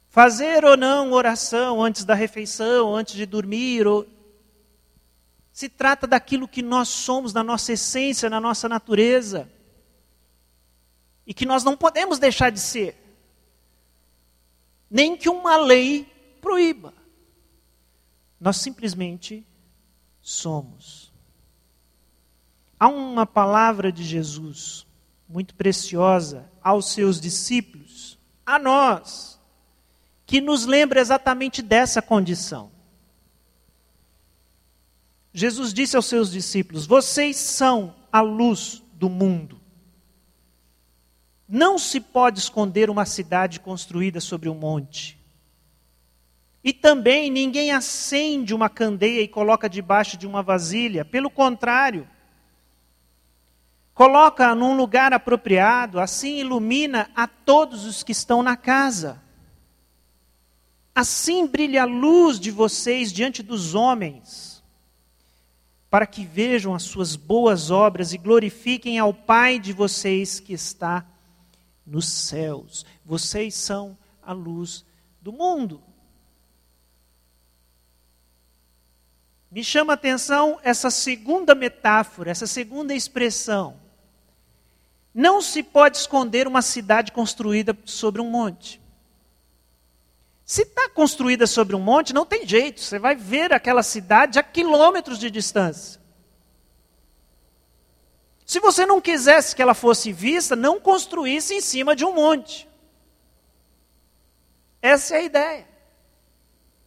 [0.09, 3.87] Fazer ou não oração antes da refeição, antes de dormir.
[3.87, 4.07] Ou...
[5.53, 9.49] Se trata daquilo que nós somos, na nossa essência, na nossa natureza.
[11.27, 12.97] E que nós não podemos deixar de ser.
[14.91, 16.07] Nem que uma lei
[16.41, 16.95] proíba.
[18.41, 19.47] Nós simplesmente
[20.23, 21.13] somos.
[22.81, 24.87] Há uma palavra de Jesus
[25.29, 29.38] muito preciosa aos seus discípulos, a nós,
[30.29, 32.71] que nos lembra exatamente dessa condição.
[35.33, 39.59] Jesus disse aos seus discípulos: Vocês são a luz do mundo.
[41.49, 45.19] Não se pode esconder uma cidade construída sobre um monte.
[46.63, 51.07] E também ninguém acende uma candeia e coloca debaixo de uma vasilha.
[51.07, 52.07] Pelo contrário,
[53.95, 59.27] coloca num lugar apropriado, assim ilumina a todos os que estão na casa.
[60.99, 64.65] Assim brilha a luz de vocês diante dos homens,
[65.89, 71.07] para que vejam as suas boas obras e glorifiquem ao Pai de vocês que está
[71.87, 72.85] nos céus.
[73.05, 74.85] Vocês são a luz
[75.23, 75.81] do mundo.
[79.53, 83.77] Me chama a atenção essa segunda metáfora, essa segunda expressão.
[85.15, 88.81] Não se pode esconder uma cidade construída sobre um monte.
[90.49, 94.43] Se está construída sobre um monte, não tem jeito, você vai ver aquela cidade a
[94.43, 96.01] quilômetros de distância.
[98.47, 102.67] Se você não quisesse que ela fosse vista, não construísse em cima de um monte.
[104.81, 105.69] Essa é a ideia.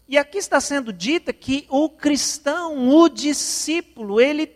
[0.07, 4.47] E aqui está sendo dita que o cristão, o discípulo, ele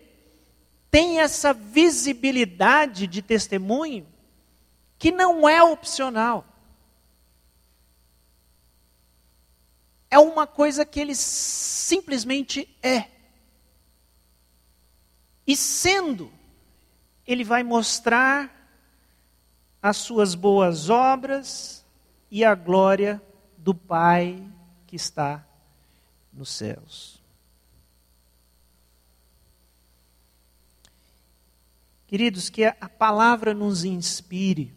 [0.89, 4.07] tem essa visibilidade de testemunho
[4.97, 6.54] que não é opcional.
[10.15, 13.09] É uma coisa que ele simplesmente é.
[15.45, 16.31] E sendo,
[17.27, 18.49] ele vai mostrar
[19.81, 21.85] as suas boas obras
[22.31, 23.21] e a glória
[23.57, 24.41] do Pai
[24.87, 25.45] que está
[26.31, 27.21] nos céus.
[32.07, 34.73] Queridos, que a palavra nos inspire,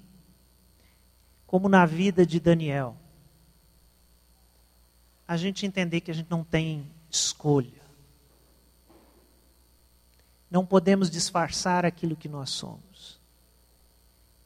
[1.47, 2.97] como na vida de Daniel
[5.29, 7.83] a gente entender que a gente não tem escolha.
[10.51, 13.21] Não podemos disfarçar aquilo que nós somos.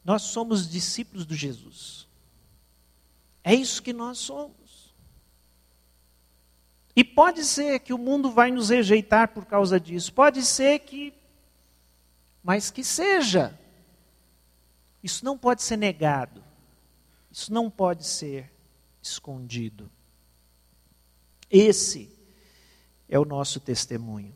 [0.03, 2.05] Nós somos discípulos de Jesus.
[3.41, 4.93] É isso que nós somos.
[6.93, 10.13] E pode ser que o mundo vai nos rejeitar por causa disso.
[10.13, 11.13] Pode ser que.
[12.43, 13.57] Mas que seja.
[15.01, 16.43] Isso não pode ser negado.
[17.31, 18.51] Isso não pode ser
[19.01, 19.89] escondido.
[21.53, 22.09] Esse
[23.07, 24.35] é o nosso testemunho.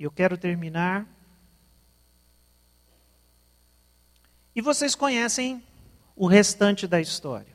[0.00, 1.06] Eu quero terminar.
[4.56, 5.62] E vocês conhecem
[6.16, 7.54] o restante da história.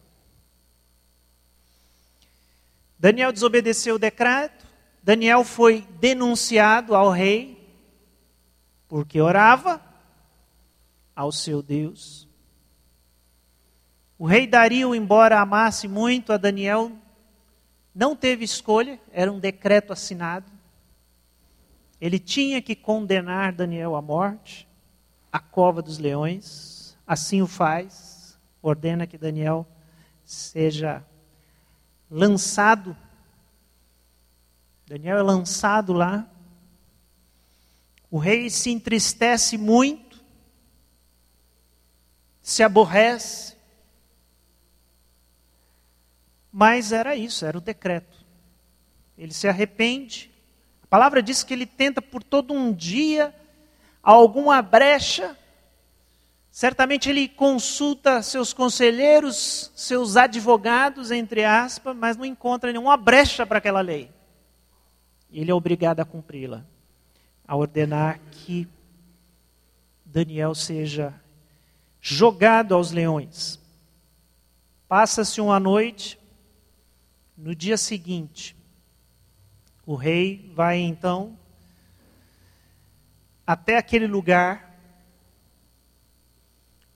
[3.00, 4.64] Daniel desobedeceu o decreto,
[5.02, 7.68] Daniel foi denunciado ao rei,
[8.88, 9.84] porque orava
[11.16, 12.32] ao seu Deus.
[14.18, 16.92] O rei Dario, embora amasse muito a Daniel,
[17.94, 20.52] não teve escolha, era um decreto assinado.
[22.00, 24.68] Ele tinha que condenar Daniel à morte,
[25.32, 26.98] à cova dos leões.
[27.06, 29.68] Assim o faz, ordena que Daniel
[30.24, 31.06] seja
[32.10, 32.96] lançado.
[34.88, 36.28] Daniel é lançado lá.
[38.12, 40.24] O rei se entristece muito,
[42.42, 43.56] se aborrece,
[46.54, 48.24] Mas era isso, era o decreto.
[49.18, 50.30] Ele se arrepende.
[50.84, 53.34] A palavra diz que ele tenta por todo um dia
[54.04, 55.36] alguma brecha.
[56.52, 63.58] Certamente ele consulta seus conselheiros, seus advogados, entre aspas, mas não encontra nenhuma brecha para
[63.58, 64.12] aquela lei.
[65.32, 66.64] Ele é obrigado a cumpri-la,
[67.48, 68.68] a ordenar que
[70.06, 71.12] Daniel seja
[72.00, 73.60] jogado aos leões.
[74.88, 76.20] Passa-se uma noite,
[77.38, 78.56] no dia seguinte,
[79.86, 81.38] o rei vai então
[83.46, 84.74] até aquele lugar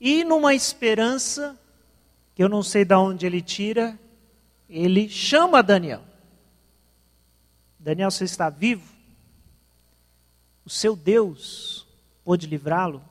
[0.00, 1.58] e numa esperança
[2.34, 3.98] que eu não sei de onde ele tira,
[4.68, 6.02] ele chama Daniel.
[7.78, 8.96] Daniel, você está vivo?
[10.64, 11.86] O seu Deus
[12.24, 13.02] pôde livrá-lo?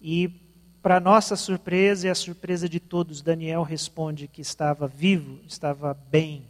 [0.00, 0.28] E
[0.82, 6.44] para nossa surpresa e a surpresa de todos, Daniel responde que estava vivo, estava bem.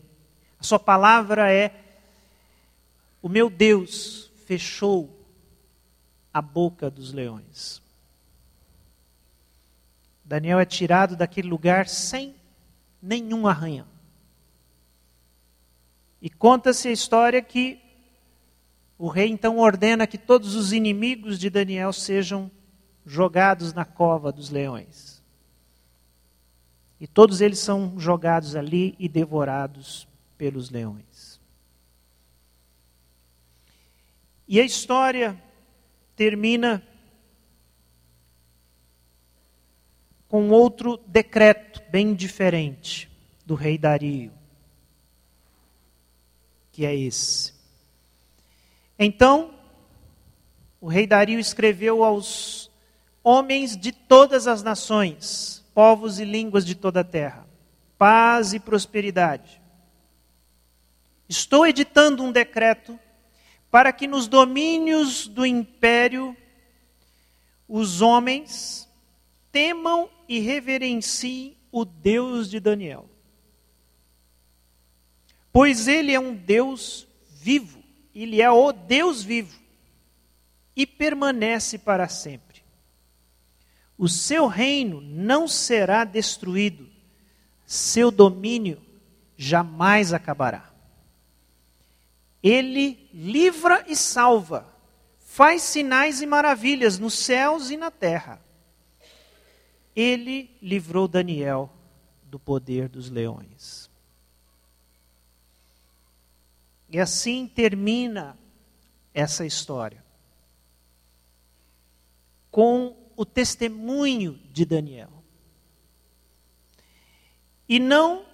[0.59, 1.71] A sua palavra é:
[3.21, 5.23] O meu Deus fechou
[6.33, 7.83] a boca dos leões.
[10.25, 12.35] Daniel é tirado daquele lugar sem
[13.03, 13.87] nenhum arranhão.
[16.23, 17.79] E conta-se a história que
[18.97, 22.51] o rei então ordena que todos os inimigos de Daniel sejam
[23.05, 25.23] jogados na cova dos leões.
[27.01, 30.07] E todos eles são jogados ali e devorados
[30.39, 31.41] pelos leões.
[34.47, 35.41] E a história
[36.15, 36.83] termina
[40.29, 43.11] com outro decreto bem diferente
[43.45, 44.33] do rei Dario,
[46.71, 47.53] que é esse.
[48.99, 49.55] Então,
[50.81, 52.72] o rei Dario escreveu aos
[53.23, 57.47] homens de todas as nações, povos e línguas de toda a terra,
[57.97, 59.61] paz e prosperidade.
[61.29, 62.99] Estou editando um decreto
[63.71, 66.37] para que nos domínios do império
[67.67, 68.87] os homens
[69.51, 73.09] temam e reverenciem o Deus de Daniel.
[75.51, 77.83] Pois ele é um Deus vivo,
[78.15, 79.59] ele é o Deus vivo
[80.77, 82.52] e permanece para sempre.
[84.03, 86.91] O seu reino não será destruído,
[87.65, 88.83] seu domínio
[89.37, 90.73] jamais acabará.
[92.43, 94.67] Ele livra e salva,
[95.21, 98.43] faz sinais e maravilhas nos céus e na terra.
[99.95, 101.71] Ele livrou Daniel
[102.25, 103.89] do poder dos leões.
[106.91, 108.37] E assim termina
[109.15, 110.05] essa história
[112.51, 115.23] com o testemunho de Daniel.
[117.69, 118.25] E não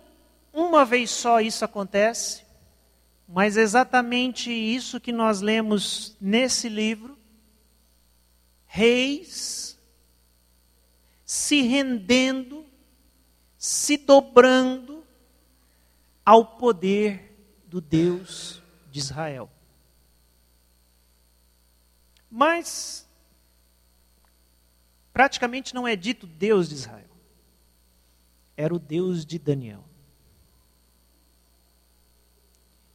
[0.52, 2.44] uma vez só isso acontece,
[3.28, 7.16] mas exatamente isso que nós lemos nesse livro:
[8.66, 9.78] reis
[11.24, 12.64] se rendendo,
[13.58, 15.04] se dobrando
[16.24, 19.50] ao poder do Deus de Israel.
[22.30, 23.07] Mas
[25.18, 27.10] praticamente não é dito Deus de Israel.
[28.56, 29.82] Era o Deus de Daniel.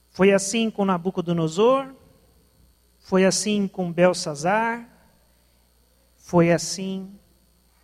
[0.09, 1.93] Foi assim com Nabucodonosor,
[2.97, 4.87] foi assim com Belsazar,
[6.15, 7.13] foi assim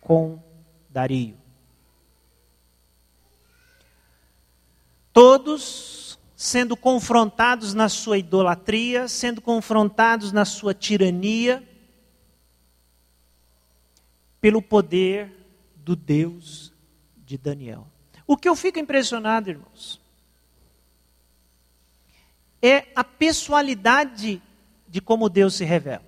[0.00, 0.42] com
[0.88, 1.36] Dario.
[5.12, 11.62] Todos sendo confrontados na sua idolatria, sendo confrontados na sua tirania,
[14.40, 15.32] pelo poder
[15.76, 16.72] do Deus
[17.18, 17.86] de Daniel.
[18.26, 20.00] O que eu fico impressionado, irmãos,
[22.62, 24.40] é a pessoalidade
[24.88, 26.04] de como Deus se revela.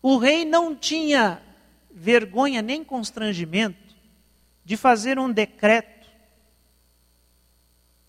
[0.00, 1.40] O rei não tinha
[1.90, 3.94] vergonha nem constrangimento
[4.64, 6.08] de fazer um decreto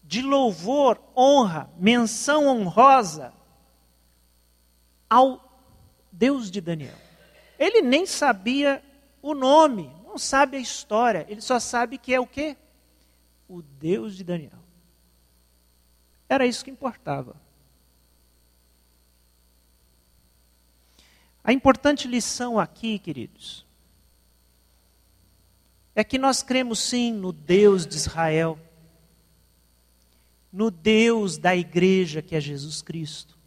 [0.03, 3.33] de louvor, honra, menção honrosa
[5.09, 5.61] ao
[6.11, 7.02] Deus de Daniel.
[7.63, 8.83] Ele nem sabia
[9.21, 12.57] o nome, não sabe a história, ele só sabe que é o quê?
[13.47, 14.59] O Deus de Daniel.
[16.27, 17.37] Era isso que importava.
[21.41, 23.65] A importante lição aqui, queridos,
[25.95, 28.59] é que nós cremos sim no Deus de Israel,
[30.51, 33.37] no Deus da igreja que é Jesus Cristo,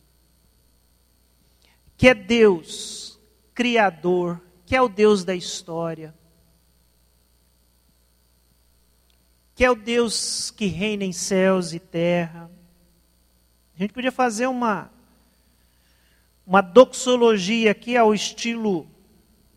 [1.98, 3.15] que é Deus
[3.56, 6.14] Criador, que é o Deus da história,
[9.54, 12.50] que é o Deus que reina em céus e terra.
[13.74, 14.92] A gente podia fazer uma,
[16.46, 18.86] uma doxologia aqui ao estilo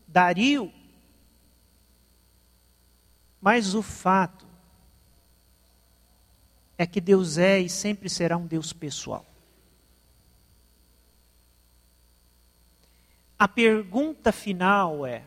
[0.08, 0.72] Dario,
[3.42, 4.48] mas o fato
[6.78, 9.29] é que Deus é e sempre será um Deus pessoal.
[13.40, 15.24] A pergunta final é: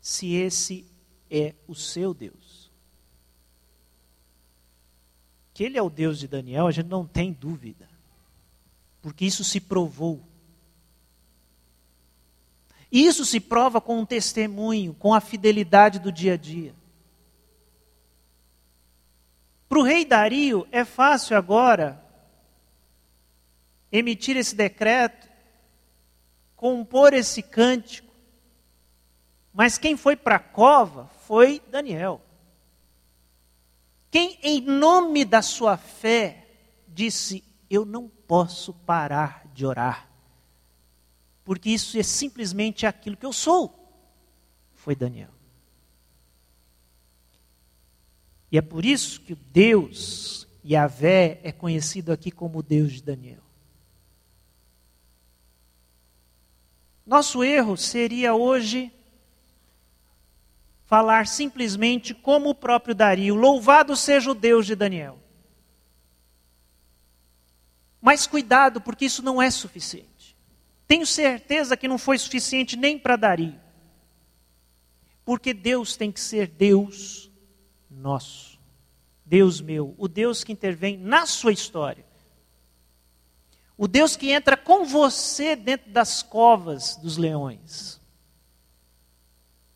[0.00, 0.86] se esse
[1.30, 2.72] é o seu Deus?
[5.52, 7.86] Que ele é o Deus de Daniel, a gente não tem dúvida,
[9.02, 10.26] porque isso se provou.
[12.90, 16.74] Isso se prova com um testemunho, com a fidelidade do dia a dia.
[19.68, 22.02] Para o rei Dario, é fácil agora
[23.90, 25.21] emitir esse decreto
[26.62, 28.14] compor esse cântico.
[29.52, 32.22] Mas quem foi para a cova foi Daniel.
[34.12, 36.46] Quem, em nome da sua fé,
[36.86, 40.08] disse: Eu não posso parar de orar,
[41.42, 43.76] porque isso é simplesmente aquilo que eu sou.
[44.72, 45.34] Foi Daniel.
[48.52, 53.51] E é por isso que Deus, Yahvé, é conhecido aqui como Deus de Daniel.
[57.04, 58.92] Nosso erro seria hoje
[60.84, 65.18] falar simplesmente como o próprio Dario: Louvado seja o Deus de Daniel.
[68.00, 70.36] Mas cuidado, porque isso não é suficiente.
[70.86, 73.58] Tenho certeza que não foi suficiente nem para Dario.
[75.24, 77.30] Porque Deus tem que ser Deus
[77.88, 78.60] nosso.
[79.24, 82.04] Deus meu, o Deus que intervém na sua história.
[83.82, 88.00] O Deus que entra com você dentro das covas dos leões.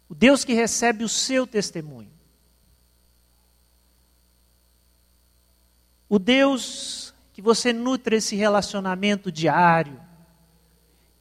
[0.08, 2.12] O Deus que recebe o seu testemunho.
[6.08, 10.00] O Deus que você nutre esse relacionamento diário,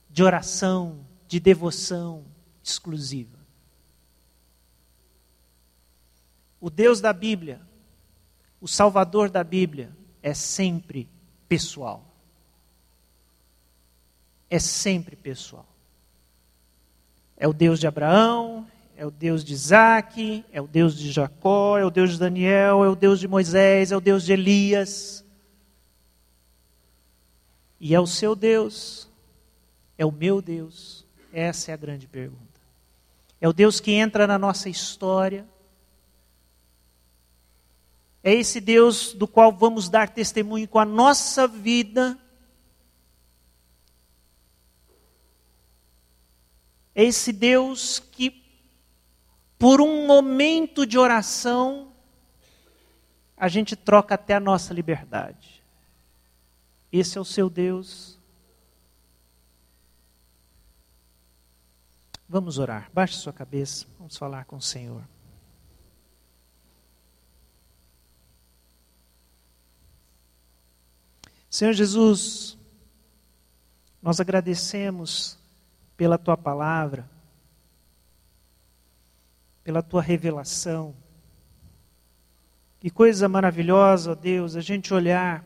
[0.07, 2.23] de oração, de devoção
[2.61, 3.39] exclusiva.
[6.61, 7.59] O Deus da Bíblia,
[8.61, 11.09] o Salvador da Bíblia, é sempre
[11.49, 12.11] pessoal.
[14.49, 15.67] É sempre pessoal.
[17.37, 18.65] É o Deus de Abraão,
[18.95, 22.83] é o Deus de Isaac, é o Deus de Jacó, é o Deus de Daniel,
[22.83, 25.25] é o Deus de Moisés, é o Deus de Elias.
[27.79, 29.09] E é o seu Deus,
[29.97, 31.05] é o meu Deus.
[31.33, 32.45] Essa é a grande pergunta.
[33.41, 35.45] É o Deus que entra na nossa história.
[38.23, 42.17] É esse Deus do qual vamos dar testemunho com a nossa vida.
[46.95, 48.43] É esse Deus que
[49.59, 51.91] por um momento de oração,
[53.37, 55.63] a gente troca até a nossa liberdade.
[56.91, 58.17] Esse é o seu Deus.
[62.27, 62.89] Vamos orar.
[62.93, 63.85] Baixe sua cabeça.
[63.97, 65.03] Vamos falar com o Senhor.
[71.49, 72.57] Senhor Jesus,
[74.01, 75.37] nós agradecemos
[75.97, 77.09] pela tua palavra
[79.65, 80.95] pela tua revelação.
[82.79, 85.43] Que coisa maravilhosa, Deus, a gente olhar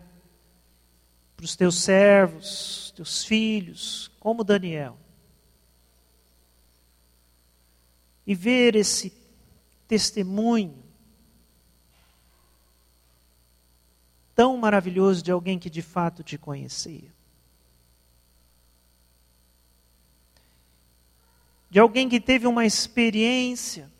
[1.37, 4.97] para os teus servos, teus filhos, como Daniel,
[8.27, 9.13] e ver esse
[9.87, 10.83] testemunho
[14.35, 17.09] tão maravilhoso de alguém que de fato te conhecia.
[21.69, 23.91] De alguém que teve uma experiência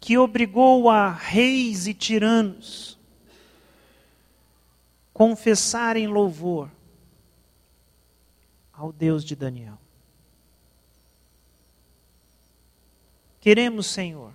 [0.00, 2.96] que obrigou a reis e tiranos
[5.12, 6.70] confessarem louvor
[8.72, 9.78] ao Deus de Daniel.
[13.40, 14.32] Queremos, Senhor,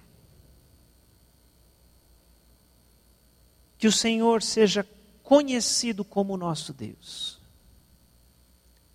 [3.77, 4.87] que o Senhor seja
[5.21, 7.40] conhecido como nosso Deus.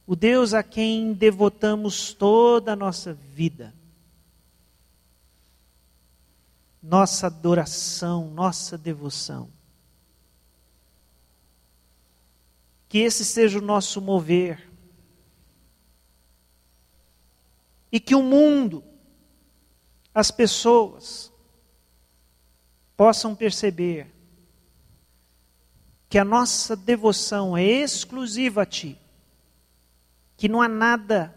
[0.06, 3.74] O Deus a quem devotamos toda a nossa vida
[6.86, 9.50] nossa adoração, nossa devoção.
[12.88, 14.70] Que esse seja o nosso mover.
[17.90, 18.84] E que o mundo,
[20.14, 21.32] as pessoas,
[22.96, 24.14] possam perceber
[26.08, 28.96] que a nossa devoção é exclusiva a Ti,
[30.36, 31.34] que não há nada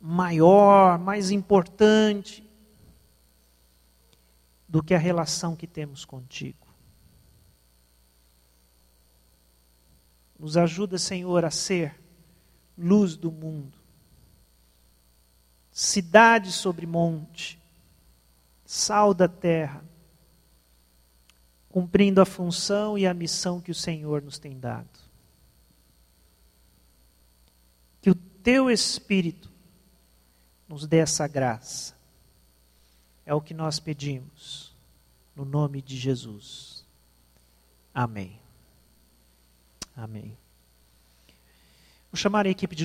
[0.00, 2.48] maior, mais importante,
[4.68, 6.66] do que a relação que temos contigo.
[10.38, 12.00] Nos ajuda, Senhor, a ser
[12.76, 13.78] luz do mundo,
[15.70, 17.60] cidade sobre monte,
[18.64, 19.84] sal da terra,
[21.68, 24.88] cumprindo a função e a missão que o Senhor nos tem dado.
[28.00, 29.50] Que o teu Espírito
[30.68, 31.94] nos dê essa graça
[33.24, 34.74] é o que nós pedimos,
[35.36, 36.84] no nome de Jesus.
[37.94, 38.40] Amém.
[39.94, 40.36] Amém.
[42.10, 42.80] Vou chamar a equipe de